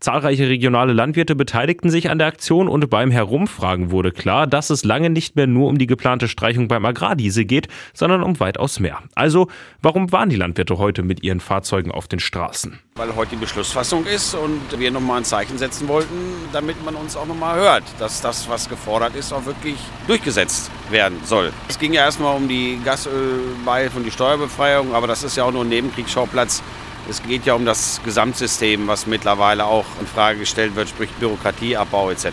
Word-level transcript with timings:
Zahlreiche 0.00 0.48
regionale 0.48 0.92
Landwirte 0.92 1.34
beteiligten 1.34 1.90
sich 1.90 2.08
an 2.08 2.18
der 2.18 2.28
Aktion 2.28 2.68
und 2.68 2.88
beim 2.88 3.10
Herumfragen 3.10 3.90
wurde 3.90 4.12
klar, 4.12 4.46
dass 4.46 4.70
es 4.70 4.84
lange 4.84 5.10
nicht 5.10 5.34
mehr 5.34 5.48
nur 5.48 5.68
um 5.68 5.76
die 5.76 5.88
geplante 5.88 6.28
Streichung 6.28 6.68
beim 6.68 6.84
Agrardiesel 6.84 7.44
geht, 7.44 7.66
sondern 7.94 8.22
um 8.22 8.38
weitaus 8.38 8.78
mehr. 8.78 8.98
Also, 9.16 9.48
warum 9.82 10.12
waren 10.12 10.28
die 10.28 10.36
Landwirte 10.36 10.78
heute 10.78 11.02
mit 11.02 11.24
ihren 11.24 11.40
Fahrzeugen 11.40 11.90
auf 11.90 12.06
den 12.06 12.20
Straßen? 12.20 12.78
Weil 12.94 13.16
heute 13.16 13.30
die 13.30 13.36
Beschlussfassung 13.40 14.06
ist 14.06 14.34
und 14.34 14.60
wir 14.78 14.92
nochmal 14.92 15.18
ein 15.18 15.24
Zeichen 15.24 15.58
setzen 15.58 15.88
wollten, 15.88 16.14
damit 16.52 16.84
man 16.84 16.94
uns 16.94 17.16
auch 17.16 17.26
nochmal 17.26 17.58
hört, 17.58 17.82
dass 17.98 18.20
das, 18.20 18.48
was 18.48 18.68
gefordert 18.68 19.16
ist, 19.16 19.32
auch 19.32 19.46
wirklich 19.46 19.76
durchgesetzt 20.06 20.70
werden 20.90 21.18
soll. 21.24 21.52
Es 21.68 21.78
ging 21.78 21.92
ja 21.92 22.02
erstmal 22.02 22.36
um 22.36 22.46
die 22.46 22.78
Gasölbeihilfe 22.84 23.98
und 23.98 24.04
die 24.04 24.12
Steuerbefreiung, 24.12 24.94
aber 24.94 25.08
das 25.08 25.24
ist 25.24 25.36
ja 25.36 25.42
auch 25.42 25.52
nur 25.52 25.64
ein 25.64 25.68
Nebenkriegsschauplatz 25.68 26.62
es 27.08 27.22
geht 27.22 27.46
ja 27.46 27.54
um 27.54 27.64
das 27.64 28.00
Gesamtsystem, 28.04 28.86
was 28.86 29.06
mittlerweile 29.06 29.64
auch 29.64 29.86
in 30.00 30.06
Frage 30.06 30.40
gestellt 30.40 30.76
wird, 30.76 30.88
sprich 30.88 31.10
Bürokratieabbau 31.20 32.10
etc. 32.10 32.26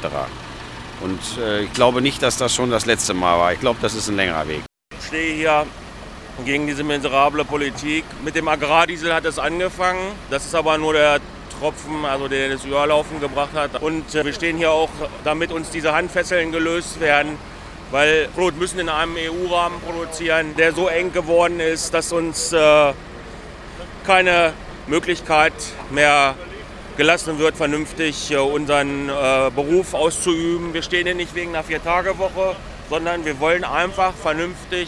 Und 1.01 1.19
äh, 1.39 1.63
ich 1.63 1.73
glaube 1.73 2.01
nicht, 2.01 2.21
dass 2.21 2.37
das 2.37 2.53
schon 2.53 2.71
das 2.71 2.85
letzte 2.85 3.13
Mal 3.13 3.37
war. 3.37 3.53
Ich 3.53 3.59
glaube, 3.59 3.79
das 3.81 3.93
ist 3.93 4.07
ein 4.07 4.15
längerer 4.15 4.47
Weg. 4.47 4.61
Ich 4.97 5.07
stehe 5.07 5.35
hier 5.35 5.65
gegen 6.43 6.67
diese 6.67 6.83
miserable 6.83 7.45
Politik. 7.45 8.03
Mit 8.23 8.35
dem 8.35 8.47
Agrardiesel 8.47 9.13
hat 9.13 9.25
es 9.25 9.39
angefangen. 9.39 10.11
Das 10.29 10.45
ist 10.45 10.55
aber 10.55 10.77
nur 10.77 10.93
der 10.93 11.19
Tropfen, 11.59 12.05
also 12.05 12.27
der 12.27 12.49
das 12.49 12.65
Überlaufen 12.65 13.19
gebracht 13.19 13.53
hat. 13.53 13.81
Und 13.81 14.13
äh, 14.15 14.25
wir 14.25 14.33
stehen 14.33 14.57
hier 14.57 14.71
auch, 14.71 14.89
damit 15.23 15.51
uns 15.51 15.69
diese 15.69 15.93
Handfesseln 15.93 16.51
gelöst 16.51 16.99
werden. 16.99 17.37
Weil 17.91 18.27
Brot 18.35 18.57
müssen 18.57 18.79
in 18.79 18.89
einem 18.89 19.15
EU-Rahmen 19.15 19.79
produzieren, 19.79 20.55
der 20.57 20.73
so 20.73 20.87
eng 20.87 21.13
geworden 21.13 21.59
ist, 21.59 21.93
dass 21.93 22.11
uns 22.11 22.51
äh, 22.51 22.93
keine 24.05 24.53
Möglichkeit 24.87 25.53
mehr 25.91 26.35
gelassen 26.97 27.39
wird, 27.39 27.57
vernünftig 27.57 28.31
äh, 28.31 28.37
unseren 28.37 29.09
äh, 29.09 29.51
Beruf 29.53 29.93
auszuüben. 29.93 30.73
Wir 30.73 30.81
stehen 30.81 31.05
hier 31.05 31.15
nicht 31.15 31.35
wegen 31.35 31.53
einer 31.53 31.63
Vier-Tage-Woche, 31.63 32.55
sondern 32.89 33.25
wir 33.25 33.39
wollen 33.39 33.63
einfach 33.63 34.13
vernünftig 34.13 34.87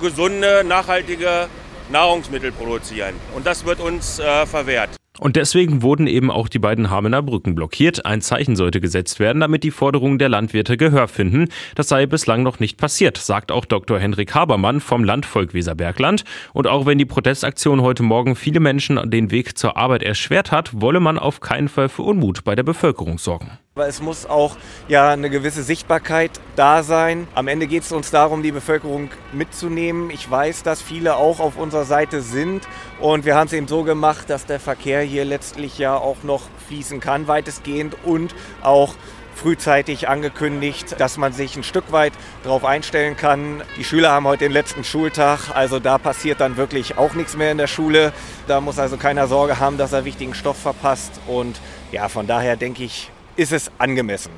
gesunde, 0.00 0.64
nachhaltige 0.64 1.48
Nahrungsmittel 1.90 2.52
produzieren. 2.52 3.14
Und 3.34 3.46
das 3.46 3.64
wird 3.64 3.80
uns 3.80 4.18
äh, 4.18 4.46
verwehrt. 4.46 4.99
Und 5.20 5.36
deswegen 5.36 5.82
wurden 5.82 6.06
eben 6.06 6.30
auch 6.30 6.48
die 6.48 6.58
beiden 6.58 6.88
Hamener 6.88 7.22
Brücken 7.22 7.54
blockiert. 7.54 8.06
Ein 8.06 8.22
Zeichen 8.22 8.56
sollte 8.56 8.80
gesetzt 8.80 9.20
werden, 9.20 9.40
damit 9.40 9.64
die 9.64 9.70
Forderungen 9.70 10.18
der 10.18 10.30
Landwirte 10.30 10.78
Gehör 10.78 11.08
finden. 11.08 11.48
Das 11.74 11.88
sei 11.88 12.06
bislang 12.06 12.42
noch 12.42 12.58
nicht 12.58 12.78
passiert, 12.78 13.18
sagt 13.18 13.52
auch 13.52 13.66
Dr. 13.66 13.98
Henrik 13.98 14.34
Habermann 14.34 14.80
vom 14.80 15.04
Landvolk 15.04 15.52
Weserbergland. 15.52 16.24
Und 16.54 16.66
auch 16.66 16.86
wenn 16.86 16.96
die 16.96 17.04
Protestaktion 17.04 17.82
heute 17.82 18.02
Morgen 18.02 18.34
viele 18.34 18.60
Menschen 18.60 19.10
den 19.10 19.30
Weg 19.30 19.58
zur 19.58 19.76
Arbeit 19.76 20.02
erschwert 20.02 20.52
hat, 20.52 20.80
wolle 20.80 21.00
man 21.00 21.18
auf 21.18 21.40
keinen 21.40 21.68
Fall 21.68 21.90
für 21.90 22.02
Unmut 22.02 22.42
bei 22.44 22.54
der 22.54 22.62
Bevölkerung 22.62 23.18
sorgen. 23.18 23.58
Aber 23.76 23.86
es 23.86 24.02
muss 24.02 24.26
auch 24.26 24.56
ja 24.88 25.10
eine 25.10 25.30
gewisse 25.30 25.62
Sichtbarkeit 25.62 26.32
da 26.56 26.82
sein. 26.82 27.28
Am 27.36 27.46
Ende 27.46 27.68
geht 27.68 27.84
es 27.84 27.92
uns 27.92 28.10
darum, 28.10 28.42
die 28.42 28.50
Bevölkerung 28.50 29.10
mitzunehmen. 29.32 30.10
Ich 30.10 30.28
weiß, 30.28 30.64
dass 30.64 30.82
viele 30.82 31.14
auch 31.14 31.38
auf 31.38 31.56
unserer 31.56 31.84
Seite 31.84 32.20
sind 32.20 32.66
und 32.98 33.24
wir 33.24 33.36
haben 33.36 33.46
es 33.46 33.52
eben 33.52 33.68
so 33.68 33.84
gemacht, 33.84 34.28
dass 34.28 34.44
der 34.44 34.58
Verkehr 34.58 35.02
hier 35.02 35.24
letztlich 35.24 35.78
ja 35.78 35.96
auch 35.96 36.24
noch 36.24 36.42
fließen 36.66 36.98
kann, 36.98 37.28
weitestgehend 37.28 37.96
und 38.04 38.34
auch 38.60 38.96
frühzeitig 39.36 40.08
angekündigt, 40.08 40.96
dass 40.98 41.16
man 41.16 41.32
sich 41.32 41.54
ein 41.54 41.62
Stück 41.62 41.92
weit 41.92 42.12
darauf 42.42 42.64
einstellen 42.64 43.16
kann. 43.16 43.62
Die 43.76 43.84
Schüler 43.84 44.10
haben 44.10 44.26
heute 44.26 44.46
den 44.46 44.52
letzten 44.52 44.82
Schultag, 44.82 45.54
also 45.54 45.78
da 45.78 45.96
passiert 45.96 46.40
dann 46.40 46.56
wirklich 46.56 46.98
auch 46.98 47.14
nichts 47.14 47.36
mehr 47.36 47.52
in 47.52 47.58
der 47.58 47.68
Schule. 47.68 48.12
Da 48.48 48.60
muss 48.60 48.80
also 48.80 48.96
keiner 48.96 49.28
Sorge 49.28 49.60
haben, 49.60 49.78
dass 49.78 49.92
er 49.92 50.04
wichtigen 50.04 50.34
Stoff 50.34 50.58
verpasst. 50.58 51.20
Und 51.28 51.60
ja, 51.92 52.08
von 52.08 52.26
daher 52.26 52.56
denke 52.56 52.82
ich, 52.82 53.12
ist 53.36 53.52
es 53.52 53.70
angemessen. 53.78 54.32